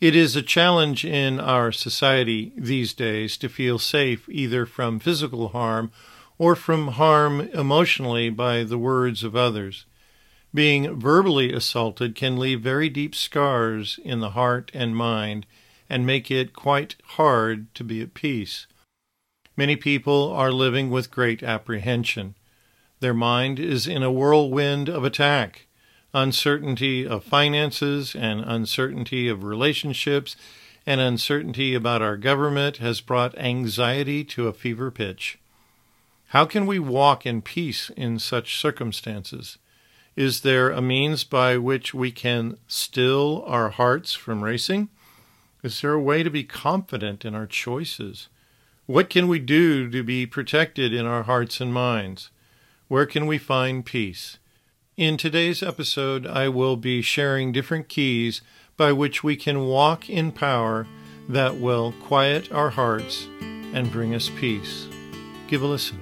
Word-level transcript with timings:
It 0.00 0.14
is 0.14 0.36
a 0.36 0.42
challenge 0.42 1.04
in 1.04 1.40
our 1.40 1.72
society 1.72 2.52
these 2.56 2.94
days 2.94 3.36
to 3.38 3.48
feel 3.48 3.80
safe 3.80 4.28
either 4.28 4.64
from 4.64 5.00
physical 5.00 5.48
harm 5.48 5.90
or 6.38 6.54
from 6.54 6.88
harm 6.88 7.40
emotionally 7.40 8.30
by 8.30 8.62
the 8.62 8.78
words 8.78 9.24
of 9.24 9.34
others. 9.34 9.86
Being 10.54 11.00
verbally 11.00 11.52
assaulted 11.52 12.14
can 12.14 12.36
leave 12.36 12.60
very 12.60 12.88
deep 12.88 13.12
scars 13.12 13.98
in 14.04 14.20
the 14.20 14.30
heart 14.30 14.70
and 14.72 14.94
mind 14.94 15.46
and 15.90 16.06
make 16.06 16.30
it 16.30 16.52
quite 16.52 16.94
hard 17.16 17.74
to 17.74 17.82
be 17.82 18.00
at 18.00 18.14
peace. 18.14 18.68
Many 19.56 19.74
people 19.74 20.30
are 20.30 20.52
living 20.52 20.90
with 20.90 21.10
great 21.10 21.42
apprehension. 21.42 22.36
Their 23.00 23.14
mind 23.14 23.58
is 23.58 23.88
in 23.88 24.04
a 24.04 24.12
whirlwind 24.12 24.88
of 24.88 25.02
attack. 25.02 25.66
Uncertainty 26.14 27.06
of 27.06 27.22
finances 27.22 28.14
and 28.14 28.40
uncertainty 28.40 29.28
of 29.28 29.44
relationships 29.44 30.36
and 30.86 31.02
uncertainty 31.02 31.74
about 31.74 32.00
our 32.00 32.16
government 32.16 32.78
has 32.78 33.02
brought 33.02 33.36
anxiety 33.36 34.24
to 34.24 34.48
a 34.48 34.54
fever 34.54 34.90
pitch. 34.90 35.38
How 36.28 36.46
can 36.46 36.66
we 36.66 36.78
walk 36.78 37.26
in 37.26 37.42
peace 37.42 37.90
in 37.94 38.18
such 38.18 38.58
circumstances? 38.58 39.58
Is 40.16 40.40
there 40.40 40.70
a 40.70 40.80
means 40.80 41.24
by 41.24 41.58
which 41.58 41.92
we 41.92 42.10
can 42.10 42.56
still 42.66 43.44
our 43.46 43.68
hearts 43.68 44.14
from 44.14 44.42
racing? 44.42 44.88
Is 45.62 45.82
there 45.82 45.92
a 45.92 46.00
way 46.00 46.22
to 46.22 46.30
be 46.30 46.42
confident 46.42 47.26
in 47.26 47.34
our 47.34 47.46
choices? 47.46 48.28
What 48.86 49.10
can 49.10 49.28
we 49.28 49.38
do 49.38 49.90
to 49.90 50.02
be 50.02 50.24
protected 50.24 50.94
in 50.94 51.04
our 51.04 51.24
hearts 51.24 51.60
and 51.60 51.72
minds? 51.72 52.30
Where 52.88 53.04
can 53.04 53.26
we 53.26 53.36
find 53.36 53.84
peace? 53.84 54.38
In 54.98 55.16
today's 55.16 55.62
episode, 55.62 56.26
I 56.26 56.48
will 56.48 56.76
be 56.76 57.02
sharing 57.02 57.52
different 57.52 57.88
keys 57.88 58.40
by 58.76 58.90
which 58.90 59.22
we 59.22 59.36
can 59.36 59.66
walk 59.66 60.10
in 60.10 60.32
power 60.32 60.88
that 61.28 61.60
will 61.60 61.94
quiet 62.02 62.50
our 62.50 62.70
hearts 62.70 63.28
and 63.40 63.92
bring 63.92 64.12
us 64.12 64.28
peace. 64.28 64.88
Give 65.46 65.62
a 65.62 65.68
listen. 65.68 66.00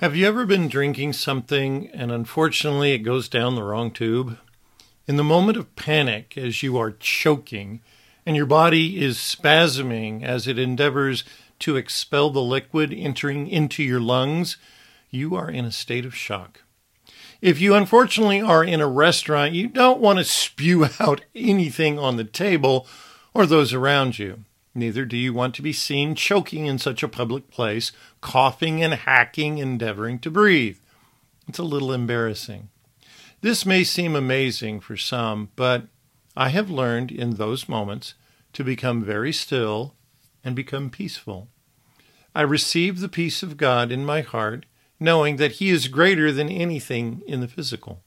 Have 0.00 0.16
you 0.16 0.26
ever 0.26 0.44
been 0.44 0.66
drinking 0.66 1.12
something 1.12 1.88
and 1.94 2.10
unfortunately 2.10 2.94
it 2.94 3.04
goes 3.04 3.28
down 3.28 3.54
the 3.54 3.62
wrong 3.62 3.92
tube? 3.92 4.38
In 5.06 5.14
the 5.14 5.22
moment 5.22 5.56
of 5.56 5.76
panic, 5.76 6.36
as 6.36 6.64
you 6.64 6.76
are 6.78 6.90
choking 6.90 7.80
and 8.28 8.36
your 8.36 8.44
body 8.44 9.02
is 9.02 9.16
spasming 9.16 10.22
as 10.22 10.46
it 10.46 10.58
endeavors 10.58 11.24
to 11.58 11.76
expel 11.76 12.28
the 12.28 12.42
liquid 12.42 12.92
entering 12.92 13.48
into 13.48 13.82
your 13.82 14.00
lungs, 14.00 14.58
you 15.08 15.34
are 15.34 15.50
in 15.50 15.64
a 15.64 15.72
state 15.72 16.04
of 16.04 16.14
shock. 16.14 16.62
If 17.40 17.58
you 17.58 17.74
unfortunately 17.74 18.42
are 18.42 18.62
in 18.62 18.82
a 18.82 18.86
restaurant, 18.86 19.54
you 19.54 19.66
don't 19.66 19.98
want 19.98 20.18
to 20.18 20.26
spew 20.26 20.88
out 21.00 21.22
anything 21.34 21.98
on 21.98 22.18
the 22.18 22.24
table 22.24 22.86
or 23.32 23.46
those 23.46 23.72
around 23.72 24.18
you. 24.18 24.44
Neither 24.74 25.06
do 25.06 25.16
you 25.16 25.32
want 25.32 25.54
to 25.54 25.62
be 25.62 25.72
seen 25.72 26.14
choking 26.14 26.66
in 26.66 26.78
such 26.78 27.02
a 27.02 27.08
public 27.08 27.50
place, 27.50 27.92
coughing 28.20 28.82
and 28.82 28.92
hacking, 28.92 29.56
endeavoring 29.56 30.18
to 30.18 30.30
breathe. 30.30 30.76
It's 31.48 31.58
a 31.58 31.62
little 31.62 31.94
embarrassing. 31.94 32.68
This 33.40 33.64
may 33.64 33.84
seem 33.84 34.14
amazing 34.14 34.80
for 34.80 34.98
some, 34.98 35.48
but 35.56 35.84
I 36.36 36.50
have 36.50 36.68
learned 36.68 37.10
in 37.10 37.30
those 37.36 37.70
moments 37.70 38.12
to 38.58 38.64
become 38.64 39.04
very 39.04 39.32
still 39.32 39.94
and 40.42 40.56
become 40.56 40.90
peaceful. 40.90 41.46
I 42.34 42.40
receive 42.42 42.98
the 42.98 43.08
peace 43.08 43.40
of 43.40 43.56
God 43.56 43.92
in 43.92 44.04
my 44.04 44.20
heart, 44.20 44.66
knowing 44.98 45.36
that 45.36 45.52
He 45.62 45.70
is 45.70 45.86
greater 45.86 46.32
than 46.32 46.48
anything 46.48 47.22
in 47.24 47.40
the 47.40 47.46
physical. 47.46 48.02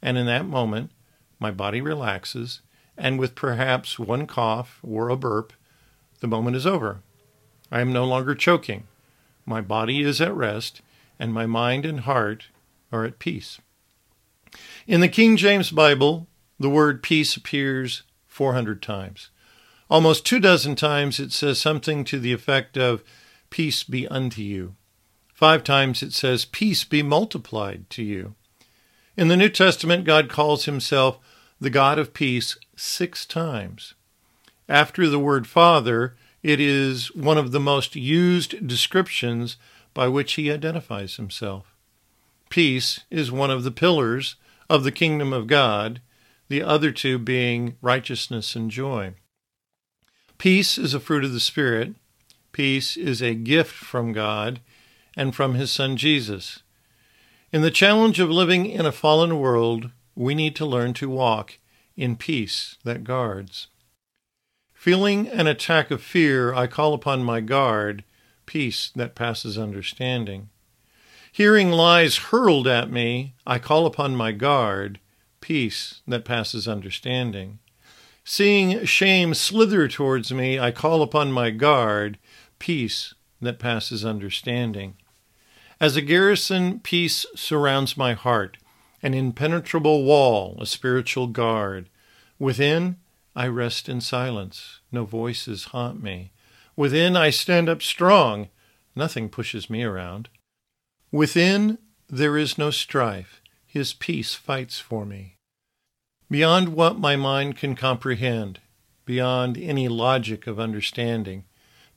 And 0.00 0.16
in 0.16 0.24
that 0.24 0.46
moment, 0.46 0.92
my 1.38 1.50
body 1.50 1.82
relaxes, 1.82 2.62
and 2.96 3.18
with 3.18 3.34
perhaps 3.34 3.98
one 3.98 4.26
cough 4.26 4.80
or 4.82 5.10
a 5.10 5.16
burp, 5.16 5.52
the 6.20 6.26
moment 6.26 6.56
is 6.56 6.66
over. 6.66 7.02
I 7.70 7.82
am 7.82 7.92
no 7.92 8.06
longer 8.06 8.34
choking. 8.34 8.84
My 9.44 9.60
body 9.60 10.00
is 10.00 10.22
at 10.22 10.34
rest, 10.34 10.80
and 11.18 11.34
my 11.34 11.44
mind 11.44 11.84
and 11.84 12.00
heart 12.00 12.46
are 12.90 13.04
at 13.04 13.18
peace. 13.18 13.60
In 14.86 15.02
the 15.02 15.08
King 15.08 15.36
James 15.36 15.70
Bible, 15.70 16.28
the 16.58 16.70
word 16.70 17.02
peace 17.02 17.36
appears 17.36 18.04
400 18.26 18.80
times. 18.80 19.28
Almost 19.92 20.24
two 20.24 20.40
dozen 20.40 20.74
times 20.74 21.20
it 21.20 21.32
says 21.32 21.58
something 21.58 22.02
to 22.04 22.18
the 22.18 22.32
effect 22.32 22.78
of, 22.78 23.04
Peace 23.50 23.82
be 23.82 24.08
unto 24.08 24.40
you. 24.40 24.74
Five 25.34 25.64
times 25.64 26.02
it 26.02 26.14
says, 26.14 26.46
Peace 26.46 26.82
be 26.82 27.02
multiplied 27.02 27.90
to 27.90 28.02
you. 28.02 28.34
In 29.18 29.28
the 29.28 29.36
New 29.36 29.50
Testament, 29.50 30.06
God 30.06 30.30
calls 30.30 30.64
himself 30.64 31.18
the 31.60 31.68
God 31.68 31.98
of 31.98 32.14
peace 32.14 32.56
six 32.74 33.26
times. 33.26 33.92
After 34.66 35.06
the 35.10 35.18
word 35.18 35.46
Father, 35.46 36.16
it 36.42 36.58
is 36.58 37.14
one 37.14 37.36
of 37.36 37.52
the 37.52 37.60
most 37.60 37.94
used 37.94 38.66
descriptions 38.66 39.58
by 39.92 40.08
which 40.08 40.32
he 40.32 40.50
identifies 40.50 41.16
himself. 41.16 41.76
Peace 42.48 43.00
is 43.10 43.30
one 43.30 43.50
of 43.50 43.62
the 43.62 43.70
pillars 43.70 44.36
of 44.70 44.84
the 44.84 44.90
kingdom 44.90 45.34
of 45.34 45.46
God, 45.46 46.00
the 46.48 46.62
other 46.62 46.92
two 46.92 47.18
being 47.18 47.76
righteousness 47.82 48.56
and 48.56 48.70
joy. 48.70 49.16
Peace 50.42 50.76
is 50.76 50.92
a 50.92 50.98
fruit 50.98 51.22
of 51.22 51.32
the 51.32 51.38
Spirit. 51.38 51.94
Peace 52.50 52.96
is 52.96 53.22
a 53.22 53.32
gift 53.32 53.72
from 53.72 54.12
God 54.12 54.58
and 55.16 55.36
from 55.36 55.54
His 55.54 55.70
Son 55.70 55.96
Jesus. 55.96 56.64
In 57.52 57.62
the 57.62 57.70
challenge 57.70 58.18
of 58.18 58.28
living 58.28 58.66
in 58.66 58.84
a 58.84 58.90
fallen 58.90 59.38
world, 59.38 59.92
we 60.16 60.34
need 60.34 60.56
to 60.56 60.66
learn 60.66 60.94
to 60.94 61.08
walk 61.08 61.58
in 61.96 62.16
peace 62.16 62.76
that 62.82 63.04
guards. 63.04 63.68
Feeling 64.74 65.28
an 65.28 65.46
attack 65.46 65.92
of 65.92 66.02
fear, 66.02 66.52
I 66.52 66.66
call 66.66 66.92
upon 66.92 67.22
my 67.22 67.40
guard, 67.40 68.02
peace 68.44 68.90
that 68.96 69.14
passes 69.14 69.56
understanding. 69.56 70.48
Hearing 71.30 71.70
lies 71.70 72.16
hurled 72.16 72.66
at 72.66 72.90
me, 72.90 73.34
I 73.46 73.60
call 73.60 73.86
upon 73.86 74.16
my 74.16 74.32
guard, 74.32 74.98
peace 75.40 76.02
that 76.08 76.24
passes 76.24 76.66
understanding. 76.66 77.60
Seeing 78.24 78.84
shame 78.84 79.34
slither 79.34 79.88
towards 79.88 80.32
me, 80.32 80.58
I 80.58 80.70
call 80.70 81.02
upon 81.02 81.32
my 81.32 81.50
guard, 81.50 82.18
peace 82.58 83.14
that 83.40 83.58
passes 83.58 84.04
understanding. 84.04 84.94
As 85.80 85.96
a 85.96 86.02
garrison, 86.02 86.78
peace 86.78 87.26
surrounds 87.34 87.96
my 87.96 88.12
heart, 88.12 88.58
an 89.02 89.14
impenetrable 89.14 90.04
wall, 90.04 90.56
a 90.60 90.66
spiritual 90.66 91.26
guard. 91.26 91.88
Within, 92.38 92.98
I 93.34 93.48
rest 93.48 93.88
in 93.88 94.00
silence. 94.00 94.78
No 94.92 95.04
voices 95.04 95.64
haunt 95.66 96.00
me. 96.00 96.30
Within, 96.76 97.16
I 97.16 97.30
stand 97.30 97.68
up 97.68 97.82
strong. 97.82 98.48
Nothing 98.94 99.28
pushes 99.28 99.68
me 99.68 99.82
around. 99.82 100.28
Within, 101.10 101.78
there 102.08 102.38
is 102.38 102.56
no 102.56 102.70
strife. 102.70 103.40
His 103.66 103.92
peace 103.92 104.34
fights 104.34 104.78
for 104.78 105.04
me. 105.04 105.31
Beyond 106.32 106.70
what 106.70 106.98
my 106.98 107.14
mind 107.14 107.58
can 107.58 107.74
comprehend, 107.74 108.60
beyond 109.04 109.58
any 109.58 109.86
logic 109.86 110.46
of 110.46 110.58
understanding, 110.58 111.44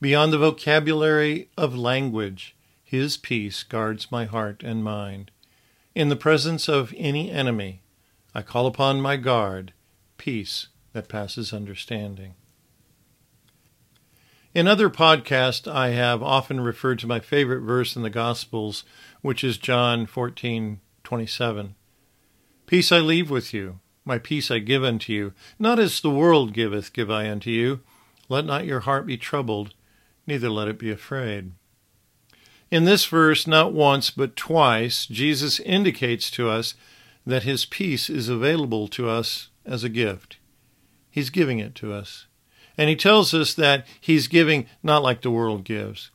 beyond 0.01 0.33
the 0.33 0.37
vocabulary 0.37 1.47
of 1.57 1.77
language, 1.77 2.53
His 2.83 3.15
peace 3.15 3.63
guards 3.63 4.11
my 4.11 4.25
heart 4.25 4.61
and 4.61 4.83
mind. 4.83 5.31
In 5.95 6.09
the 6.09 6.17
presence 6.17 6.67
of 6.67 6.93
any 6.97 7.31
enemy, 7.31 7.81
I 8.33 8.41
call 8.41 8.67
upon 8.67 8.99
my 8.99 9.15
guard, 9.15 9.71
peace 10.17 10.67
that 10.91 11.07
passes 11.07 11.53
understanding. 11.53 12.33
In 14.53 14.67
other 14.67 14.89
podcasts, 14.89 15.65
I 15.65 15.91
have 15.91 16.21
often 16.21 16.59
referred 16.59 16.99
to 16.99 17.07
my 17.07 17.21
favorite 17.21 17.61
verse 17.61 17.95
in 17.95 18.01
the 18.01 18.09
Gospels, 18.09 18.83
which 19.21 19.45
is 19.45 19.57
John 19.57 20.05
14:27. 20.05 21.75
Peace 22.67 22.91
I 22.91 22.99
leave 22.99 23.29
with 23.29 23.53
you, 23.53 23.79
my 24.05 24.19
peace 24.19 24.51
I 24.51 24.59
give 24.59 24.83
unto 24.83 25.11
you, 25.11 25.33
not 25.57 25.79
as 25.79 25.99
the 25.99 26.11
world 26.11 26.53
giveth 26.53 26.93
give 26.93 27.09
I 27.09 27.29
unto 27.29 27.49
you. 27.49 27.81
Let 28.29 28.45
not 28.45 28.65
your 28.65 28.81
heart 28.81 29.05
be 29.05 29.17
troubled, 29.17 29.73
neither 30.27 30.49
let 30.49 30.67
it 30.67 30.79
be 30.79 30.91
afraid. 30.91 31.51
In 32.71 32.85
this 32.85 33.05
verse, 33.05 33.45
not 33.45 33.73
once 33.73 34.11
but 34.11 34.35
twice, 34.35 35.05
Jesus 35.05 35.59
indicates 35.59 36.31
to 36.31 36.49
us 36.49 36.75
that 37.25 37.43
his 37.43 37.65
peace 37.65 38.09
is 38.09 38.29
available 38.29 38.87
to 38.89 39.09
us 39.09 39.49
as 39.65 39.83
a 39.83 39.89
gift. 39.89 40.37
He's 41.09 41.29
giving 41.29 41.59
it 41.59 41.75
to 41.75 41.93
us. 41.93 42.27
And 42.77 42.89
he 42.89 42.95
tells 42.95 43.33
us 43.33 43.53
that 43.53 43.85
he's 44.01 44.27
giving 44.27 44.67
not 44.83 45.01
like 45.01 45.21
the 45.21 45.31
world 45.31 45.63
gives. 45.63 46.11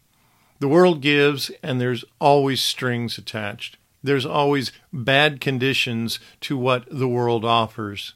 The 0.59 0.69
world 0.69 1.01
gives, 1.01 1.51
and 1.63 1.81
there's 1.81 2.05
always 2.21 2.61
strings 2.61 3.17
attached. 3.17 3.79
There's 4.03 4.27
always 4.27 4.73
bad 4.93 5.41
conditions 5.41 6.19
to 6.43 6.57
what 6.57 6.87
the 6.91 7.09
world 7.09 7.45
offers. 7.45 8.15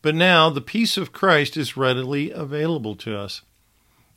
But 0.00 0.14
now 0.14 0.48
the 0.48 0.60
peace 0.60 0.96
of 0.96 1.12
Christ 1.12 1.56
is 1.56 1.76
readily 1.76 2.30
available 2.30 2.96
to 2.96 3.18
us. 3.18 3.42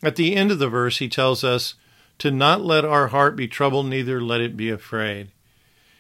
At 0.04 0.16
the 0.16 0.36
end 0.36 0.52
of 0.52 0.60
the 0.60 0.70
verse, 0.70 0.98
he 0.98 1.10
tells 1.10 1.44
us 1.44 1.76
to 2.20 2.32
not 2.32 2.62
let 2.62 2.86
our 2.86 3.08
heart 3.08 3.36
be 3.36 3.48
troubled, 3.48 3.88
neither 3.88 4.22
let 4.22 4.42
it 4.42 4.56
be 4.56 4.70
afraid. 4.70 5.32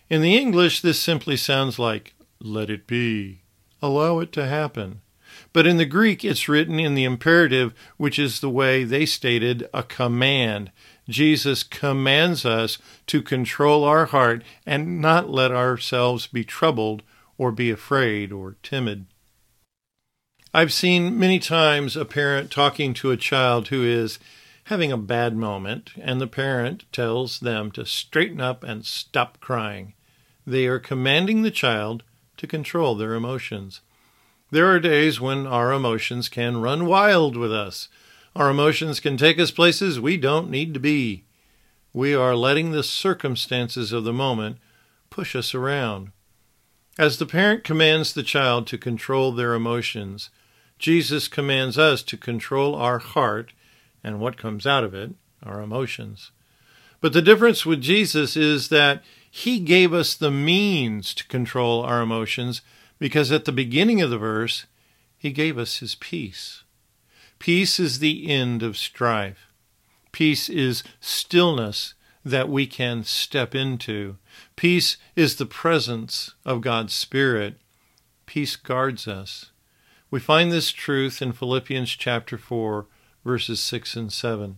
In 0.09 0.21
the 0.21 0.37
English, 0.37 0.81
this 0.81 0.99
simply 0.99 1.37
sounds 1.37 1.79
like, 1.79 2.13
let 2.39 2.69
it 2.69 2.87
be, 2.87 3.41
allow 3.81 4.19
it 4.19 4.31
to 4.33 4.47
happen. 4.47 5.01
But 5.53 5.65
in 5.65 5.77
the 5.77 5.85
Greek, 5.85 6.23
it's 6.23 6.49
written 6.49 6.79
in 6.79 6.95
the 6.95 7.03
imperative, 7.03 7.73
which 7.97 8.19
is 8.19 8.39
the 8.39 8.49
way 8.49 8.83
they 8.83 9.05
stated 9.05 9.67
a 9.73 9.83
command. 9.83 10.71
Jesus 11.09 11.63
commands 11.63 12.45
us 12.45 12.77
to 13.07 13.21
control 13.21 13.83
our 13.83 14.05
heart 14.05 14.43
and 14.65 15.01
not 15.01 15.29
let 15.29 15.51
ourselves 15.51 16.27
be 16.27 16.43
troubled 16.43 17.03
or 17.37 17.51
be 17.51 17.71
afraid 17.71 18.31
or 18.31 18.55
timid. 18.63 19.05
I've 20.53 20.73
seen 20.73 21.17
many 21.17 21.39
times 21.39 21.95
a 21.95 22.05
parent 22.05 22.51
talking 22.51 22.93
to 22.95 23.11
a 23.11 23.17
child 23.17 23.69
who 23.69 23.83
is 23.83 24.19
having 24.65 24.91
a 24.91 24.97
bad 24.97 25.35
moment, 25.35 25.91
and 25.99 26.21
the 26.21 26.27
parent 26.27 26.83
tells 26.91 27.39
them 27.39 27.71
to 27.71 27.85
straighten 27.85 28.41
up 28.41 28.63
and 28.63 28.85
stop 28.85 29.39
crying. 29.39 29.93
They 30.45 30.67
are 30.67 30.79
commanding 30.79 31.41
the 31.41 31.51
child 31.51 32.03
to 32.37 32.47
control 32.47 32.95
their 32.95 33.13
emotions. 33.13 33.81
There 34.49 34.67
are 34.67 34.79
days 34.79 35.21
when 35.21 35.47
our 35.47 35.71
emotions 35.71 36.27
can 36.27 36.61
run 36.61 36.85
wild 36.85 37.37
with 37.37 37.53
us. 37.53 37.87
Our 38.35 38.49
emotions 38.49 38.99
can 38.99 39.17
take 39.17 39.39
us 39.39 39.51
places 39.51 39.99
we 39.99 40.15
don't 40.15 40.49
need 40.49 40.73
to 40.73 40.79
be. 40.79 41.25
We 41.93 42.15
are 42.15 42.35
letting 42.35 42.71
the 42.71 42.83
circumstances 42.83 43.91
of 43.91 44.05
the 44.05 44.13
moment 44.13 44.57
push 45.09 45.35
us 45.35 45.53
around. 45.53 46.11
As 46.97 47.17
the 47.17 47.25
parent 47.25 47.65
commands 47.65 48.13
the 48.13 48.23
child 48.23 48.67
to 48.67 48.77
control 48.77 49.31
their 49.31 49.53
emotions, 49.53 50.29
Jesus 50.79 51.27
commands 51.27 51.77
us 51.77 52.01
to 52.03 52.17
control 52.17 52.75
our 52.75 52.99
heart 52.99 53.51
and 54.03 54.19
what 54.19 54.37
comes 54.37 54.65
out 54.65 54.83
of 54.83 54.93
it, 54.93 55.11
our 55.43 55.61
emotions. 55.61 56.31
But 57.01 57.13
the 57.13 57.21
difference 57.21 57.65
with 57.65 57.81
Jesus 57.81 58.37
is 58.37 58.69
that 58.69 59.03
he 59.29 59.59
gave 59.59 59.93
us 59.93 60.15
the 60.15 60.31
means 60.31 61.13
to 61.15 61.27
control 61.27 61.83
our 61.83 62.01
emotions 62.01 62.61
because 62.97 63.31
at 63.31 63.45
the 63.45 63.51
beginning 63.51 64.01
of 64.01 64.09
the 64.09 64.17
verse, 64.17 64.65
he 65.17 65.31
gave 65.31 65.57
us 65.57 65.77
his 65.77 65.95
peace. 65.95 66.63
Peace 67.41 67.79
is 67.79 67.97
the 67.97 68.29
end 68.29 68.61
of 68.61 68.77
strife. 68.77 69.47
Peace 70.11 70.47
is 70.47 70.83
stillness 70.99 71.95
that 72.23 72.47
we 72.47 72.67
can 72.67 73.03
step 73.03 73.55
into. 73.55 74.17
Peace 74.55 74.97
is 75.15 75.37
the 75.37 75.47
presence 75.47 76.35
of 76.45 76.61
God's 76.61 76.93
Spirit. 76.93 77.55
Peace 78.27 78.55
guards 78.55 79.07
us. 79.07 79.49
We 80.11 80.19
find 80.19 80.51
this 80.51 80.71
truth 80.71 81.19
in 81.19 81.31
Philippians 81.31 81.89
chapter 81.89 82.37
4, 82.37 82.85
verses 83.25 83.59
6 83.59 83.95
and 83.95 84.13
7. 84.13 84.57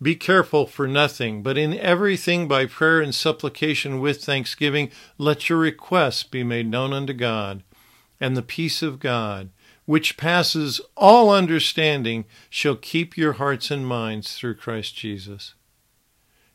Be 0.00 0.16
careful 0.16 0.66
for 0.66 0.88
nothing, 0.88 1.42
but 1.42 1.58
in 1.58 1.78
everything 1.78 2.48
by 2.48 2.64
prayer 2.64 3.02
and 3.02 3.14
supplication 3.14 4.00
with 4.00 4.24
thanksgiving, 4.24 4.90
let 5.18 5.50
your 5.50 5.58
requests 5.58 6.22
be 6.22 6.42
made 6.42 6.70
known 6.70 6.94
unto 6.94 7.12
God. 7.12 7.62
And 8.18 8.34
the 8.34 8.40
peace 8.40 8.80
of 8.80 8.98
God, 8.98 9.50
which 9.86 10.16
passes 10.16 10.80
all 10.96 11.30
understanding, 11.30 12.24
shall 12.48 12.76
keep 12.76 13.16
your 13.16 13.34
hearts 13.34 13.70
and 13.70 13.86
minds 13.86 14.36
through 14.36 14.54
Christ 14.54 14.96
Jesus. 14.96 15.54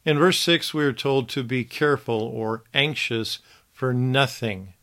In 0.06 0.18
verse 0.18 0.40
6, 0.40 0.74
we 0.74 0.84
are 0.84 0.94
told 0.94 1.30
to 1.30 1.44
be 1.44 1.64
careful 1.64 2.22
or 2.22 2.64
anxious 2.74 3.40
for 3.72 3.94
nothing. 3.94 4.74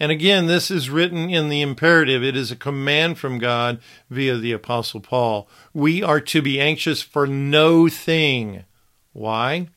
And 0.00 0.10
again, 0.10 0.46
this 0.46 0.70
is 0.70 0.90
written 0.90 1.30
in 1.30 1.48
the 1.48 1.60
imperative. 1.60 2.22
It 2.24 2.36
is 2.36 2.50
a 2.50 2.56
command 2.56 3.18
from 3.18 3.38
God 3.38 3.80
via 4.10 4.36
the 4.36 4.52
Apostle 4.52 5.00
Paul. 5.00 5.48
We 5.72 6.02
are 6.02 6.20
to 6.20 6.42
be 6.42 6.60
anxious 6.60 7.02
for 7.02 7.26
no 7.26 7.88
thing. 7.88 8.64
Why? 9.12 9.68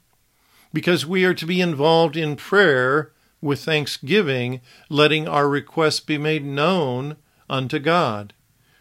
Because 0.74 1.06
we 1.06 1.24
are 1.26 1.36
to 1.36 1.46
be 1.46 1.62
involved 1.62 2.18
in 2.18 2.36
prayer 2.36 3.12
with 3.42 3.64
thanksgiving, 3.64 4.62
letting 4.90 5.28
our 5.28 5.48
requests 5.48 6.00
be 6.00 6.18
made 6.18 6.44
known 6.44 7.18
unto 7.50 7.80
God. 7.80 8.34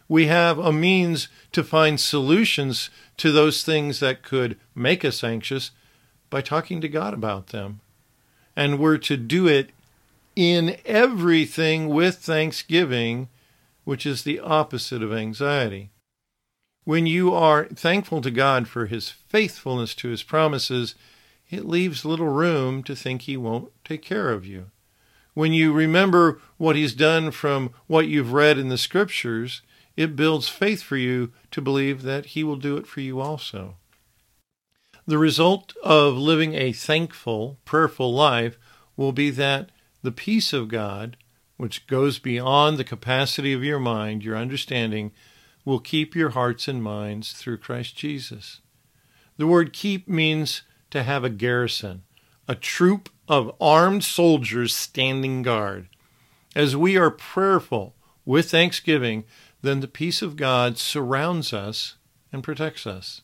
We 0.09 0.27
have 0.27 0.57
a 0.57 0.71
means 0.71 1.27
to 1.51 1.63
find 1.63 1.99
solutions 1.99 2.89
to 3.17 3.31
those 3.31 3.63
things 3.63 3.99
that 3.99 4.23
could 4.23 4.57
make 4.73 5.03
us 5.03 5.23
anxious 5.23 5.71
by 6.29 6.41
talking 6.41 6.81
to 6.81 6.87
God 6.87 7.13
about 7.13 7.47
them. 7.47 7.81
And 8.55 8.79
we're 8.79 8.97
to 8.99 9.17
do 9.17 9.47
it 9.47 9.71
in 10.35 10.77
everything 10.85 11.89
with 11.89 12.17
thanksgiving, 12.17 13.27
which 13.83 14.05
is 14.05 14.23
the 14.23 14.39
opposite 14.39 15.01
of 15.03 15.13
anxiety. 15.13 15.89
When 16.83 17.05
you 17.05 17.33
are 17.33 17.65
thankful 17.65 18.21
to 18.21 18.31
God 18.31 18.67
for 18.67 18.85
his 18.85 19.09
faithfulness 19.09 19.93
to 19.95 20.07
his 20.07 20.23
promises, 20.23 20.95
it 21.49 21.65
leaves 21.65 22.05
little 22.05 22.29
room 22.29 22.81
to 22.83 22.95
think 22.95 23.23
he 23.23 23.35
won't 23.35 23.71
take 23.83 24.01
care 24.01 24.29
of 24.29 24.45
you. 24.45 24.71
When 25.37 25.53
you 25.53 25.71
remember 25.71 26.41
what 26.57 26.75
he's 26.75 26.95
done 26.95 27.29
from 27.29 27.69
what 27.85 28.07
you've 28.07 28.33
read 28.33 28.57
in 28.57 28.69
the 28.69 28.75
scriptures, 28.77 29.61
it 29.95 30.15
builds 30.15 30.49
faith 30.49 30.81
for 30.81 30.97
you 30.97 31.31
to 31.51 31.61
believe 31.61 32.01
that 32.01 32.33
he 32.33 32.43
will 32.43 32.55
do 32.55 32.75
it 32.75 32.87
for 32.87 33.01
you 33.01 33.19
also. 33.19 33.75
The 35.05 35.19
result 35.19 35.75
of 35.83 36.15
living 36.17 36.55
a 36.55 36.71
thankful, 36.71 37.59
prayerful 37.65 38.11
life 38.15 38.57
will 38.95 39.11
be 39.11 39.29
that 39.29 39.69
the 40.01 40.11
peace 40.11 40.53
of 40.53 40.69
God, 40.69 41.17
which 41.55 41.85
goes 41.85 42.17
beyond 42.17 42.79
the 42.79 42.83
capacity 42.83 43.53
of 43.53 43.63
your 43.63 43.77
mind, 43.77 44.23
your 44.23 44.35
understanding, 44.35 45.11
will 45.63 45.79
keep 45.79 46.15
your 46.15 46.31
hearts 46.31 46.67
and 46.67 46.81
minds 46.81 47.33
through 47.33 47.59
Christ 47.59 47.95
Jesus. 47.95 48.61
The 49.37 49.45
word 49.45 49.71
keep 49.71 50.07
means 50.07 50.63
to 50.89 51.03
have 51.03 51.23
a 51.23 51.29
garrison, 51.29 52.05
a 52.47 52.55
troop 52.55 53.09
of 53.27 53.55
armed 53.59 54.03
soldiers 54.03 54.75
standing 54.75 55.41
guard. 55.41 55.87
As 56.55 56.75
we 56.75 56.97
are 56.97 57.11
prayerful 57.11 57.93
with 58.25 58.49
thanksgiving, 58.49 59.25
then 59.61 59.79
the 59.79 59.87
peace 59.87 60.21
of 60.21 60.35
God 60.35 60.77
surrounds 60.77 61.53
us 61.53 61.95
and 62.31 62.43
protects 62.43 62.87
us. 62.87 63.21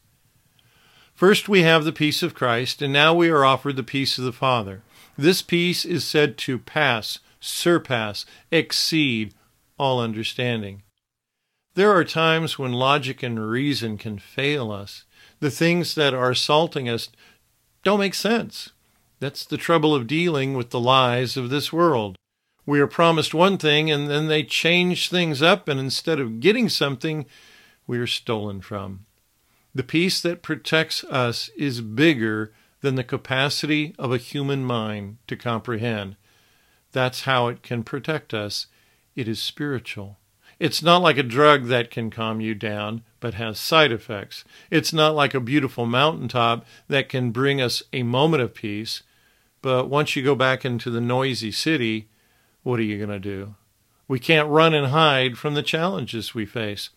First, 1.13 1.47
we 1.47 1.61
have 1.61 1.83
the 1.83 1.93
peace 1.93 2.23
of 2.23 2.33
Christ, 2.33 2.81
and 2.81 2.91
now 2.91 3.13
we 3.13 3.29
are 3.29 3.45
offered 3.45 3.75
the 3.75 3.83
peace 3.83 4.17
of 4.17 4.23
the 4.23 4.33
Father. 4.33 4.81
This 5.17 5.41
peace 5.41 5.85
is 5.85 6.03
said 6.03 6.37
to 6.39 6.57
pass, 6.57 7.19
surpass, 7.39 8.25
exceed 8.51 9.33
all 9.77 9.99
understanding. 9.99 10.81
There 11.75 11.91
are 11.91 12.03
times 12.03 12.59
when 12.59 12.71
logic 12.71 13.23
and 13.23 13.49
reason 13.49 13.97
can 13.97 14.19
fail 14.19 14.71
us. 14.71 15.05
The 15.39 15.51
things 15.51 15.95
that 15.95 16.13
are 16.13 16.31
assaulting 16.31 16.89
us 16.89 17.09
don't 17.83 17.99
make 17.99 18.13
sense. 18.13 18.72
That's 19.23 19.45
the 19.45 19.55
trouble 19.55 19.95
of 19.95 20.05
dealing 20.05 20.53
with 20.53 20.71
the 20.71 20.81
lies 20.81 21.37
of 21.37 21.49
this 21.49 21.71
world. 21.71 22.17
We 22.65 22.81
are 22.81 22.87
promised 22.87 23.33
one 23.33 23.57
thing 23.57 23.89
and 23.89 24.09
then 24.09 24.27
they 24.27 24.43
change 24.43 25.09
things 25.09 25.41
up, 25.41 25.69
and 25.69 25.79
instead 25.79 26.19
of 26.19 26.41
getting 26.41 26.67
something, 26.67 27.25
we 27.87 27.99
are 27.99 28.05
stolen 28.05 28.59
from. 28.59 29.05
The 29.73 29.81
peace 29.81 30.21
that 30.23 30.41
protects 30.41 31.05
us 31.05 31.49
is 31.55 31.79
bigger 31.79 32.51
than 32.81 32.95
the 32.95 33.03
capacity 33.05 33.95
of 33.97 34.11
a 34.11 34.17
human 34.17 34.65
mind 34.65 35.19
to 35.27 35.37
comprehend. 35.37 36.17
That's 36.91 37.21
how 37.21 37.47
it 37.47 37.63
can 37.63 37.85
protect 37.85 38.33
us. 38.33 38.67
It 39.15 39.29
is 39.29 39.41
spiritual. 39.41 40.17
It's 40.59 40.83
not 40.83 41.01
like 41.01 41.17
a 41.17 41.23
drug 41.23 41.67
that 41.67 41.91
can 41.91 42.09
calm 42.09 42.41
you 42.41 42.55
down, 42.55 43.03
but 43.21 43.35
has 43.35 43.57
side 43.57 43.93
effects. 43.93 44.43
It's 44.69 44.91
not 44.91 45.15
like 45.15 45.33
a 45.33 45.39
beautiful 45.39 45.85
mountaintop 45.85 46.65
that 46.89 47.07
can 47.07 47.31
bring 47.31 47.61
us 47.61 47.83
a 47.93 48.03
moment 48.03 48.43
of 48.43 48.53
peace, 48.53 49.01
but 49.63 49.89
once 49.89 50.15
you 50.15 50.21
go 50.21 50.35
back 50.35 50.65
into 50.65 50.91
the 50.91 51.01
noisy 51.01 51.51
city, 51.51 52.09
what 52.63 52.79
are 52.79 52.83
you 52.83 52.97
going 52.97 53.09
to 53.09 53.17
do? 53.17 53.55
We 54.09 54.19
can't 54.19 54.49
run 54.49 54.73
and 54.73 54.87
hide 54.87 55.37
from 55.37 55.53
the 55.53 55.63
challenges 55.63 56.35
we 56.35 56.45
face. 56.45 56.89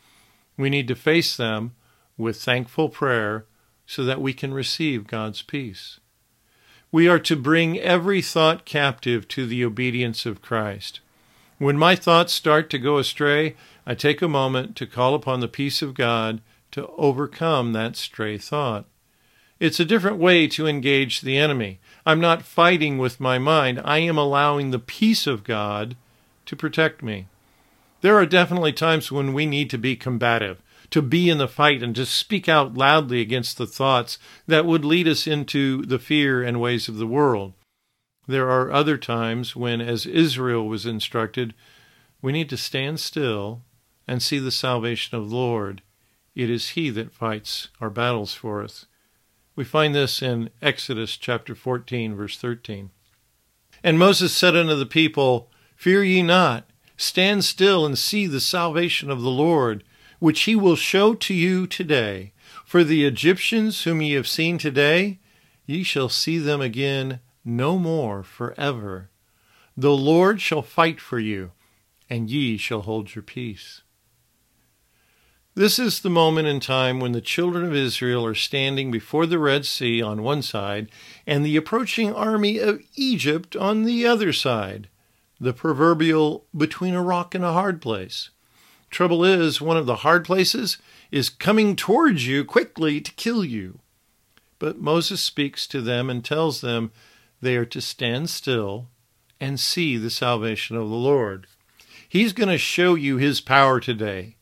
We 0.58 0.68
need 0.68 0.88
to 0.88 0.96
face 0.96 1.36
them 1.36 1.76
with 2.18 2.42
thankful 2.42 2.88
prayer 2.88 3.46
so 3.86 4.02
that 4.04 4.20
we 4.20 4.34
can 4.34 4.52
receive 4.52 5.06
God's 5.06 5.42
peace. 5.42 6.00
We 6.90 7.06
are 7.06 7.20
to 7.20 7.36
bring 7.36 7.78
every 7.78 8.20
thought 8.20 8.64
captive 8.64 9.28
to 9.28 9.46
the 9.46 9.64
obedience 9.64 10.26
of 10.26 10.42
Christ. 10.42 10.98
When 11.58 11.78
my 11.78 11.94
thoughts 11.94 12.32
start 12.32 12.68
to 12.70 12.78
go 12.78 12.98
astray, 12.98 13.54
I 13.86 13.94
take 13.94 14.20
a 14.20 14.28
moment 14.28 14.74
to 14.76 14.86
call 14.86 15.14
upon 15.14 15.38
the 15.38 15.46
peace 15.46 15.82
of 15.82 15.94
God 15.94 16.40
to 16.72 16.88
overcome 16.98 17.72
that 17.74 17.94
stray 17.94 18.38
thought. 18.38 18.86
It's 19.58 19.80
a 19.80 19.84
different 19.84 20.18
way 20.18 20.46
to 20.48 20.66
engage 20.66 21.20
the 21.20 21.38
enemy. 21.38 21.80
I'm 22.04 22.20
not 22.20 22.42
fighting 22.42 22.98
with 22.98 23.20
my 23.20 23.38
mind, 23.38 23.80
I 23.84 23.98
am 23.98 24.18
allowing 24.18 24.70
the 24.70 24.78
peace 24.78 25.26
of 25.26 25.44
God 25.44 25.96
to 26.46 26.56
protect 26.56 27.02
me. 27.02 27.26
There 28.02 28.16
are 28.16 28.26
definitely 28.26 28.72
times 28.72 29.10
when 29.10 29.32
we 29.32 29.46
need 29.46 29.70
to 29.70 29.78
be 29.78 29.96
combative 29.96 30.62
to 30.90 31.02
be 31.02 31.28
in 31.28 31.38
the 31.38 31.48
fight 31.48 31.82
and 31.82 31.94
to 31.96 32.06
speak 32.06 32.48
out 32.48 32.74
loudly 32.74 33.20
against 33.20 33.58
the 33.58 33.66
thoughts 33.66 34.18
that 34.46 34.66
would 34.66 34.84
lead 34.84 35.08
us 35.08 35.26
into 35.26 35.82
the 35.82 35.98
fear 35.98 36.42
and 36.42 36.60
ways 36.60 36.88
of 36.88 36.96
the 36.96 37.06
world. 37.06 37.52
There 38.26 38.50
are 38.50 38.72
other 38.72 38.96
times 38.96 39.54
when, 39.54 39.80
as 39.80 40.06
Israel 40.06 40.66
was 40.66 40.86
instructed, 40.86 41.54
we 42.20 42.32
need 42.32 42.48
to 42.50 42.56
stand 42.56 43.00
still 43.00 43.62
and 44.08 44.22
see 44.22 44.38
the 44.38 44.50
salvation 44.50 45.16
of 45.16 45.28
the 45.28 45.36
Lord. 45.36 45.82
It 46.34 46.50
is 46.50 46.70
He 46.70 46.90
that 46.90 47.12
fights 47.12 47.68
our 47.80 47.90
battles 47.90 48.34
for 48.34 48.62
us. 48.62 48.86
We 49.56 49.64
find 49.64 49.94
this 49.94 50.20
in 50.20 50.50
Exodus 50.60 51.16
chapter 51.16 51.54
14, 51.54 52.14
verse 52.14 52.36
13. 52.36 52.90
And 53.82 53.98
Moses 53.98 54.34
said 54.34 54.54
unto 54.54 54.74
the 54.74 54.84
people, 54.84 55.50
Fear 55.74 56.04
ye 56.04 56.22
not, 56.22 56.68
stand 56.98 57.42
still 57.42 57.86
and 57.86 57.98
see 57.98 58.26
the 58.26 58.40
salvation 58.40 59.10
of 59.10 59.22
the 59.22 59.30
Lord, 59.30 59.82
which 60.18 60.42
he 60.42 60.54
will 60.54 60.76
show 60.76 61.14
to 61.14 61.32
you 61.32 61.66
today. 61.66 62.34
For 62.66 62.84
the 62.84 63.06
Egyptians 63.06 63.84
whom 63.84 64.02
ye 64.02 64.12
have 64.12 64.28
seen 64.28 64.58
today, 64.58 65.20
ye 65.64 65.82
shall 65.82 66.10
see 66.10 66.36
them 66.36 66.60
again 66.60 67.20
no 67.42 67.78
more 67.78 68.22
forever. 68.22 69.08
The 69.74 69.96
Lord 69.96 70.42
shall 70.42 70.62
fight 70.62 71.00
for 71.00 71.18
you, 71.18 71.52
and 72.10 72.30
ye 72.30 72.58
shall 72.58 72.82
hold 72.82 73.14
your 73.14 73.22
peace. 73.22 73.80
This 75.58 75.78
is 75.78 76.00
the 76.00 76.10
moment 76.10 76.46
in 76.48 76.60
time 76.60 77.00
when 77.00 77.12
the 77.12 77.22
children 77.22 77.64
of 77.64 77.74
Israel 77.74 78.26
are 78.26 78.34
standing 78.34 78.90
before 78.90 79.24
the 79.24 79.38
Red 79.38 79.64
Sea 79.64 80.02
on 80.02 80.22
one 80.22 80.42
side 80.42 80.90
and 81.26 81.46
the 81.46 81.56
approaching 81.56 82.12
army 82.12 82.58
of 82.58 82.82
Egypt 82.94 83.56
on 83.56 83.84
the 83.84 84.06
other 84.06 84.34
side, 84.34 84.90
the 85.40 85.54
proverbial 85.54 86.44
between 86.54 86.92
a 86.92 87.02
rock 87.02 87.34
and 87.34 87.42
a 87.42 87.54
hard 87.54 87.80
place. 87.80 88.28
Trouble 88.90 89.24
is, 89.24 89.58
one 89.58 89.78
of 89.78 89.86
the 89.86 89.96
hard 89.96 90.26
places 90.26 90.76
is 91.10 91.30
coming 91.30 91.74
towards 91.74 92.26
you 92.26 92.44
quickly 92.44 93.00
to 93.00 93.12
kill 93.12 93.42
you. 93.42 93.78
But 94.58 94.78
Moses 94.78 95.22
speaks 95.22 95.66
to 95.68 95.80
them 95.80 96.10
and 96.10 96.22
tells 96.22 96.60
them 96.60 96.92
they 97.40 97.56
are 97.56 97.64
to 97.64 97.80
stand 97.80 98.28
still 98.28 98.88
and 99.40 99.58
see 99.58 99.96
the 99.96 100.10
salvation 100.10 100.76
of 100.76 100.90
the 100.90 100.94
Lord. 100.94 101.46
He's 102.06 102.34
going 102.34 102.50
to 102.50 102.58
show 102.58 102.94
you 102.94 103.16
his 103.16 103.40
power 103.40 103.80
today. 103.80 104.36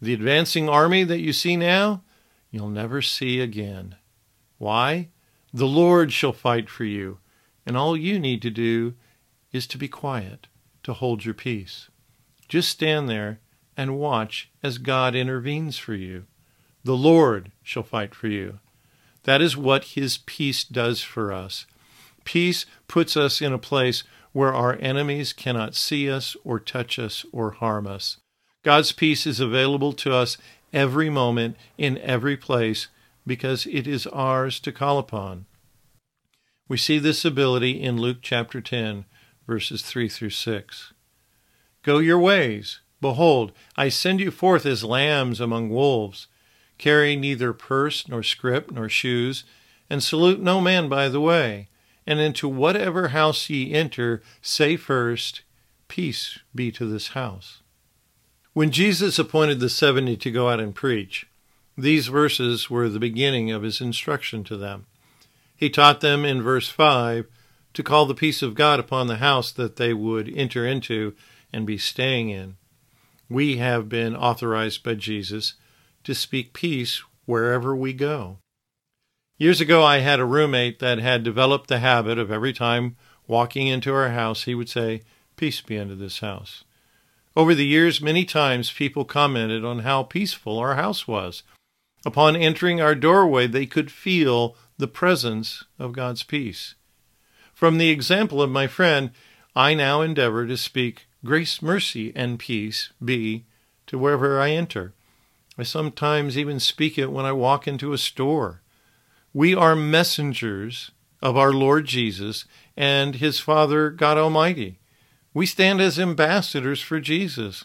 The 0.00 0.14
advancing 0.14 0.68
army 0.68 1.04
that 1.04 1.20
you 1.20 1.32
see 1.32 1.56
now, 1.56 2.02
you'll 2.50 2.70
never 2.70 3.02
see 3.02 3.40
again. 3.40 3.96
Why? 4.58 5.08
The 5.52 5.66
Lord 5.66 6.12
shall 6.12 6.32
fight 6.32 6.70
for 6.70 6.84
you, 6.84 7.18
and 7.66 7.76
all 7.76 7.96
you 7.96 8.18
need 8.18 8.40
to 8.42 8.50
do 8.50 8.94
is 9.52 9.66
to 9.66 9.78
be 9.78 9.88
quiet, 9.88 10.46
to 10.84 10.92
hold 10.92 11.24
your 11.24 11.34
peace. 11.34 11.88
Just 12.48 12.70
stand 12.70 13.08
there 13.08 13.40
and 13.76 13.98
watch 13.98 14.50
as 14.62 14.78
God 14.78 15.14
intervenes 15.14 15.76
for 15.76 15.94
you. 15.94 16.24
The 16.84 16.96
Lord 16.96 17.52
shall 17.62 17.82
fight 17.82 18.14
for 18.14 18.28
you. 18.28 18.58
That 19.24 19.42
is 19.42 19.56
what 19.56 19.84
His 19.84 20.18
peace 20.18 20.64
does 20.64 21.02
for 21.02 21.32
us. 21.32 21.66
Peace 22.24 22.64
puts 22.88 23.16
us 23.16 23.42
in 23.42 23.52
a 23.52 23.58
place 23.58 24.02
where 24.32 24.54
our 24.54 24.76
enemies 24.80 25.32
cannot 25.32 25.74
see 25.74 26.10
us 26.10 26.36
or 26.44 26.58
touch 26.58 26.98
us 26.98 27.26
or 27.32 27.50
harm 27.52 27.86
us. 27.86 28.18
God's 28.62 28.92
peace 28.92 29.26
is 29.26 29.40
available 29.40 29.92
to 29.94 30.14
us 30.14 30.36
every 30.72 31.08
moment, 31.08 31.56
in 31.78 31.96
every 31.98 32.36
place, 32.36 32.88
because 33.26 33.66
it 33.66 33.86
is 33.86 34.06
ours 34.08 34.60
to 34.60 34.72
call 34.72 34.98
upon. 34.98 35.46
We 36.68 36.76
see 36.76 36.98
this 36.98 37.24
ability 37.24 37.82
in 37.82 37.96
Luke 37.96 38.18
chapter 38.20 38.60
10, 38.60 39.06
verses 39.46 39.82
3 39.82 40.08
through 40.08 40.30
6. 40.30 40.92
Go 41.82 41.98
your 41.98 42.18
ways. 42.18 42.80
Behold, 43.00 43.52
I 43.76 43.88
send 43.88 44.20
you 44.20 44.30
forth 44.30 44.66
as 44.66 44.84
lambs 44.84 45.40
among 45.40 45.70
wolves. 45.70 46.26
Carry 46.76 47.16
neither 47.16 47.54
purse, 47.54 48.06
nor 48.08 48.22
scrip, 48.22 48.70
nor 48.70 48.88
shoes, 48.90 49.44
and 49.88 50.02
salute 50.02 50.40
no 50.40 50.60
man 50.60 50.88
by 50.88 51.08
the 51.08 51.20
way. 51.20 51.68
And 52.06 52.20
into 52.20 52.48
whatever 52.48 53.08
house 53.08 53.48
ye 53.48 53.72
enter, 53.72 54.22
say 54.42 54.76
first, 54.76 55.42
Peace 55.88 56.38
be 56.54 56.70
to 56.72 56.86
this 56.86 57.08
house. 57.08 57.59
When 58.52 58.72
Jesus 58.72 59.18
appointed 59.18 59.60
the 59.60 59.68
seventy 59.68 60.16
to 60.16 60.30
go 60.30 60.48
out 60.48 60.58
and 60.58 60.74
preach, 60.74 61.28
these 61.78 62.08
verses 62.08 62.68
were 62.68 62.88
the 62.88 62.98
beginning 62.98 63.52
of 63.52 63.62
his 63.62 63.80
instruction 63.80 64.42
to 64.44 64.56
them. 64.56 64.86
He 65.56 65.70
taught 65.70 66.00
them 66.00 66.24
in 66.24 66.42
verse 66.42 66.68
5 66.68 67.26
to 67.74 67.82
call 67.82 68.06
the 68.06 68.14
peace 68.14 68.42
of 68.42 68.54
God 68.54 68.80
upon 68.80 69.06
the 69.06 69.16
house 69.18 69.52
that 69.52 69.76
they 69.76 69.94
would 69.94 70.28
enter 70.34 70.66
into 70.66 71.14
and 71.52 71.64
be 71.64 71.78
staying 71.78 72.30
in. 72.30 72.56
We 73.28 73.58
have 73.58 73.88
been 73.88 74.16
authorized 74.16 74.82
by 74.82 74.94
Jesus 74.94 75.54
to 76.02 76.14
speak 76.14 76.52
peace 76.52 77.04
wherever 77.26 77.76
we 77.76 77.92
go. 77.92 78.38
Years 79.38 79.60
ago, 79.60 79.84
I 79.84 79.98
had 79.98 80.18
a 80.18 80.24
roommate 80.24 80.80
that 80.80 80.98
had 80.98 81.22
developed 81.22 81.68
the 81.68 81.78
habit 81.78 82.18
of 82.18 82.32
every 82.32 82.52
time 82.52 82.96
walking 83.28 83.68
into 83.68 83.94
our 83.94 84.10
house, 84.10 84.42
he 84.42 84.56
would 84.56 84.68
say, 84.68 85.02
Peace 85.36 85.60
be 85.60 85.78
unto 85.78 85.94
this 85.94 86.18
house. 86.18 86.64
Over 87.36 87.54
the 87.54 87.66
years, 87.66 88.00
many 88.00 88.24
times 88.24 88.72
people 88.72 89.04
commented 89.04 89.64
on 89.64 89.80
how 89.80 90.02
peaceful 90.02 90.58
our 90.58 90.74
house 90.74 91.06
was. 91.06 91.44
Upon 92.04 92.34
entering 92.34 92.80
our 92.80 92.94
doorway, 92.94 93.46
they 93.46 93.66
could 93.66 93.90
feel 93.90 94.56
the 94.78 94.88
presence 94.88 95.64
of 95.78 95.92
God's 95.92 96.22
peace. 96.24 96.74
From 97.54 97.78
the 97.78 97.90
example 97.90 98.42
of 98.42 98.50
my 98.50 98.66
friend, 98.66 99.10
I 99.54 99.74
now 99.74 100.00
endeavor 100.00 100.46
to 100.46 100.56
speak 100.56 101.06
grace, 101.24 101.60
mercy, 101.60 102.12
and 102.16 102.38
peace 102.38 102.90
be 103.04 103.44
to 103.86 103.98
wherever 103.98 104.40
I 104.40 104.50
enter. 104.50 104.94
I 105.56 105.62
sometimes 105.62 106.38
even 106.38 106.58
speak 106.58 106.98
it 106.98 107.12
when 107.12 107.26
I 107.26 107.32
walk 107.32 107.68
into 107.68 107.92
a 107.92 107.98
store. 107.98 108.62
We 109.32 109.54
are 109.54 109.76
messengers 109.76 110.90
of 111.22 111.36
our 111.36 111.52
Lord 111.52 111.84
Jesus 111.84 112.44
and 112.76 113.16
his 113.16 113.38
Father 113.38 113.90
God 113.90 114.16
Almighty. 114.16 114.79
We 115.32 115.46
stand 115.46 115.80
as 115.80 115.98
ambassadors 115.98 116.80
for 116.80 117.00
Jesus. 117.00 117.64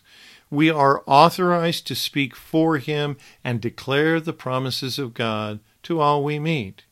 We 0.52 0.70
are 0.70 1.04
authorized 1.08 1.88
to 1.88 1.96
speak 1.96 2.36
for 2.36 2.78
him 2.78 3.18
and 3.44 3.60
declare 3.60 4.20
the 4.20 4.34
promises 4.34 5.00
of 5.00 5.14
God 5.14 5.60
to 5.84 6.00
all 6.00 6.24
we 6.24 6.38
meet. 6.38 6.84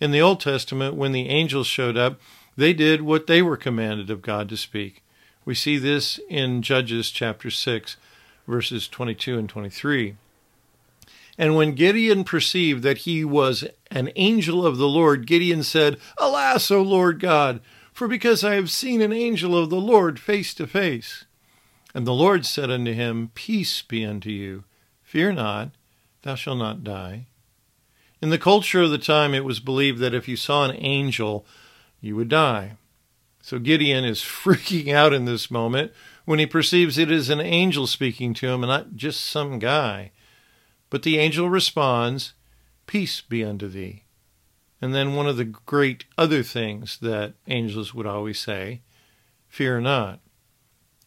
In 0.00 0.12
the 0.12 0.20
Old 0.20 0.40
Testament, 0.40 0.94
when 0.94 1.10
the 1.12 1.28
angels 1.28 1.66
showed 1.66 1.96
up, 1.96 2.20
they 2.56 2.72
did 2.72 3.02
what 3.02 3.26
they 3.26 3.42
were 3.42 3.56
commanded 3.56 4.10
of 4.10 4.22
God 4.22 4.48
to 4.50 4.56
speak. 4.56 5.02
We 5.44 5.54
see 5.54 5.78
this 5.78 6.20
in 6.28 6.62
Judges 6.62 7.10
chapter 7.10 7.50
6, 7.50 7.96
verses 8.46 8.86
22 8.86 9.38
and 9.38 9.48
23. 9.48 10.16
And 11.36 11.56
when 11.56 11.74
Gideon 11.74 12.24
perceived 12.24 12.82
that 12.82 12.98
he 12.98 13.24
was 13.24 13.64
an 13.90 14.10
angel 14.16 14.66
of 14.66 14.76
the 14.76 14.88
Lord, 14.88 15.26
Gideon 15.26 15.62
said, 15.62 15.98
Alas, 16.18 16.70
O 16.70 16.82
Lord 16.82 17.20
God! 17.20 17.60
For 17.98 18.06
because 18.06 18.44
I 18.44 18.54
have 18.54 18.70
seen 18.70 19.00
an 19.00 19.12
angel 19.12 19.58
of 19.58 19.70
the 19.70 19.80
Lord 19.80 20.20
face 20.20 20.54
to 20.54 20.68
face. 20.68 21.24
And 21.92 22.06
the 22.06 22.14
Lord 22.14 22.46
said 22.46 22.70
unto 22.70 22.92
him, 22.92 23.32
Peace 23.34 23.82
be 23.82 24.04
unto 24.04 24.30
you. 24.30 24.62
Fear 25.02 25.32
not, 25.32 25.72
thou 26.22 26.36
shalt 26.36 26.58
not 26.58 26.84
die. 26.84 27.26
In 28.22 28.30
the 28.30 28.38
culture 28.38 28.82
of 28.82 28.90
the 28.90 28.98
time, 28.98 29.34
it 29.34 29.44
was 29.44 29.58
believed 29.58 29.98
that 29.98 30.14
if 30.14 30.28
you 30.28 30.36
saw 30.36 30.64
an 30.64 30.76
angel, 30.76 31.44
you 32.00 32.14
would 32.14 32.28
die. 32.28 32.76
So 33.42 33.58
Gideon 33.58 34.04
is 34.04 34.20
freaking 34.20 34.92
out 34.94 35.12
in 35.12 35.24
this 35.24 35.50
moment 35.50 35.90
when 36.24 36.38
he 36.38 36.46
perceives 36.46 36.98
it 36.98 37.10
is 37.10 37.30
an 37.30 37.40
angel 37.40 37.88
speaking 37.88 38.32
to 38.34 38.46
him 38.46 38.62
and 38.62 38.70
not 38.70 38.94
just 38.94 39.24
some 39.24 39.58
guy. 39.58 40.12
But 40.88 41.02
the 41.02 41.18
angel 41.18 41.50
responds, 41.50 42.34
Peace 42.86 43.20
be 43.20 43.42
unto 43.42 43.66
thee. 43.66 44.04
And 44.80 44.94
then 44.94 45.14
one 45.14 45.26
of 45.26 45.36
the 45.36 45.44
great 45.44 46.04
other 46.16 46.42
things 46.42 46.98
that 46.98 47.34
angels 47.46 47.92
would 47.92 48.06
always 48.06 48.38
say 48.38 48.82
fear 49.48 49.80
not. 49.80 50.20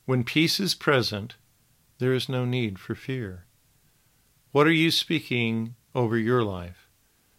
When 0.06 0.24
peace 0.24 0.60
is 0.60 0.76
present, 0.76 1.36
there 2.00 2.14
is 2.14 2.28
no 2.28 2.44
need 2.44 2.80
for 2.80 2.96
fear. 2.96 3.46
What 4.52 4.68
are 4.68 4.72
you 4.72 4.92
speaking 4.92 5.76
over 5.96 6.18
your 6.18 6.44
life? 6.44 6.90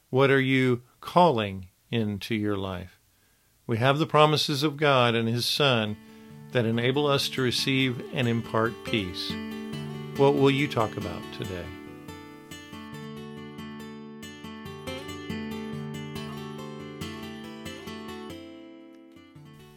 What 0.08 0.30
are 0.30 0.40
you 0.40 0.82
calling 1.00 1.68
into 1.90 2.34
your 2.34 2.56
life? 2.56 2.98
We 3.66 3.78
have 3.78 3.98
the 3.98 4.06
promises 4.06 4.62
of 4.62 4.76
God 4.76 5.14
and 5.14 5.28
His 5.28 5.44
Son 5.44 5.96
that 6.52 6.64
enable 6.64 7.06
us 7.06 7.28
to 7.30 7.42
receive 7.42 8.02
and 8.14 8.28
impart 8.28 8.72
peace. 8.84 9.32
What 10.16 10.34
will 10.34 10.50
you 10.50 10.68
talk 10.68 10.96
about 10.96 11.22
today? 11.36 11.81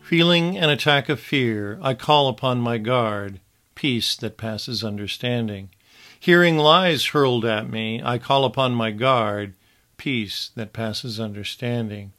Feeling 0.06 0.56
an 0.56 0.70
attack 0.70 1.10
of 1.10 1.20
fear, 1.20 1.80
I 1.82 1.96
call 1.96 2.28
upon 2.28 2.60
my 2.60 2.78
guard, 2.78 3.40
peace 3.74 4.16
that 4.18 4.38
passes 4.38 4.84
understanding. 4.84 5.72
Hearing 6.20 6.60
lies 6.60 7.06
hurled 7.06 7.44
at 7.44 7.72
me, 7.72 8.04
I 8.04 8.20
call 8.20 8.46
upon 8.46 8.76
my 8.76 8.92
guard, 8.92 9.56
peace 9.98 10.52
that 10.54 10.74
passes 10.74 11.20
understanding. 11.20 12.12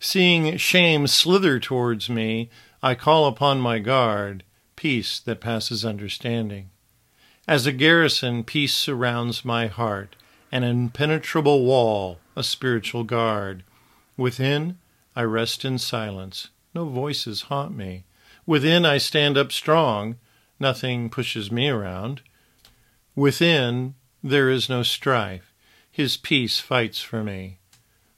Seeing 0.00 0.56
shame 0.56 1.06
slither 1.06 1.60
towards 1.60 2.10
me, 2.10 2.50
I 2.82 2.96
call 2.96 3.26
upon 3.26 3.60
my 3.60 3.78
guard, 3.78 4.42
peace 4.74 5.20
that 5.20 5.40
passes 5.40 5.84
understanding. 5.84 6.70
As 7.46 7.64
a 7.64 7.70
garrison, 7.70 8.42
peace 8.42 8.74
surrounds 8.74 9.44
my 9.44 9.68
heart, 9.68 10.16
an 10.50 10.64
impenetrable 10.64 11.64
wall, 11.64 12.18
a 12.34 12.42
spiritual 12.42 13.04
guard. 13.04 13.62
Within, 14.16 14.78
I 15.14 15.22
rest 15.22 15.64
in 15.64 15.78
silence 15.78 16.48
no 16.74 16.84
voices 16.84 17.42
haunt 17.42 17.76
me. 17.76 18.04
Within, 18.46 18.84
I 18.84 18.98
stand 18.98 19.36
up 19.36 19.52
strong. 19.52 20.16
Nothing 20.58 21.10
pushes 21.10 21.50
me 21.50 21.68
around. 21.68 22.22
Within, 23.14 23.94
there 24.22 24.50
is 24.50 24.68
no 24.68 24.82
strife. 24.82 25.52
His 25.90 26.16
peace 26.16 26.58
fights 26.58 27.00
for 27.00 27.24
me. 27.24 27.58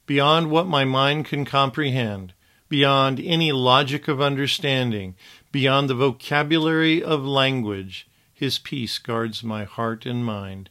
Beyond 0.05 0.51
what 0.51 0.67
my 0.67 0.83
mind 0.83 1.25
can 1.25 1.45
comprehend, 1.45 2.33
beyond 2.69 3.19
any 3.19 3.51
logic 3.51 4.07
of 4.07 4.21
understanding, 4.21 5.15
beyond 5.51 5.89
the 5.89 5.95
vocabulary 5.95 7.01
of 7.01 7.25
language. 7.25 8.07
His 8.33 8.59
peace 8.59 8.97
guards 8.99 9.43
my 9.43 9.63
heart 9.63 10.05
and 10.05 10.25
mind. 10.25 10.69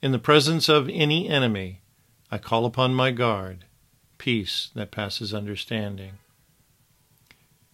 In 0.00 0.12
the 0.12 0.18
presence 0.18 0.68
of 0.68 0.88
any 0.88 1.28
enemy, 1.28 1.80
I 2.30 2.38
call 2.38 2.64
upon 2.64 2.94
my 2.94 3.10
guard, 3.10 3.66
peace 4.18 4.70
that 4.74 4.90
passes 4.90 5.34
understanding. 5.34 6.12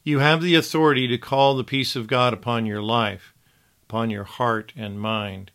You 0.09 0.21
have 0.21 0.41
the 0.41 0.55
authority 0.55 1.07
to 1.07 1.19
call 1.19 1.55
the 1.55 1.63
peace 1.63 1.95
of 1.95 2.07
God 2.07 2.33
upon 2.33 2.65
your 2.65 2.81
life, 2.81 3.35
upon 3.83 4.09
your 4.09 4.25
heart 4.25 4.73
and 4.75 4.99
mind. 4.99 5.51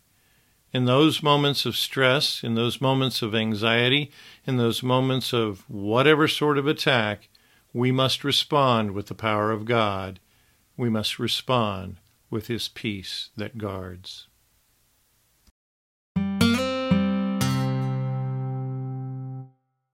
In 0.72 0.84
those 0.84 1.24
moments 1.24 1.66
of 1.66 1.74
stress, 1.74 2.44
in 2.44 2.54
those 2.54 2.80
moments 2.80 3.20
of 3.20 3.34
anxiety, 3.34 4.12
in 4.46 4.56
those 4.56 4.80
moments 4.80 5.32
of 5.32 5.68
whatever 5.68 6.28
sort 6.28 6.56
of 6.56 6.68
attack, 6.68 7.28
we 7.72 7.90
must 7.90 8.22
respond 8.22 8.92
with 8.92 9.08
the 9.08 9.14
power 9.16 9.50
of 9.50 9.64
God. 9.64 10.20
We 10.76 10.88
must 10.88 11.18
respond 11.18 11.96
with 12.30 12.46
His 12.46 12.68
peace 12.68 13.30
that 13.36 13.58
guards. 13.58 14.28